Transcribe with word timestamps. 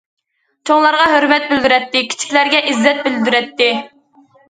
چوڭلارغا 0.69 1.03
ھۆرمەت 1.11 1.45
بىلدۈرەتتى، 1.53 2.03
كىچىكلەرگە 2.09 2.65
ئىززەت 2.73 3.07
بىلدۈرەتتى. 3.11 3.73